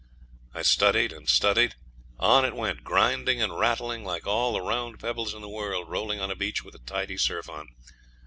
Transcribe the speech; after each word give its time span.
I 0.55 0.63
studied 0.63 1.13
and 1.13 1.29
studied. 1.29 1.75
On 2.17 2.43
it 2.43 2.55
went 2.55 2.83
grinding 2.83 3.39
and 3.39 3.59
rattling 3.59 4.03
like 4.03 4.25
all 4.25 4.51
the 4.53 4.61
round 4.61 4.99
pebbles 4.99 5.35
in 5.35 5.43
the 5.43 5.47
world 5.47 5.89
rolling 5.91 6.19
on 6.19 6.31
a 6.31 6.35
beach 6.35 6.63
with 6.63 6.73
a 6.73 6.79
tidy 6.79 7.17
surf 7.17 7.47
on. 7.47 7.67